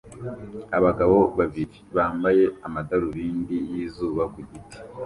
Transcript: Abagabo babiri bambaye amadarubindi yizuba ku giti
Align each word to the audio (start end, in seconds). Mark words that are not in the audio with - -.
Abagabo 0.77 1.17
babiri 1.37 1.77
bambaye 1.95 2.43
amadarubindi 2.67 3.55
yizuba 3.71 4.23
ku 4.33 4.39
giti 4.49 4.77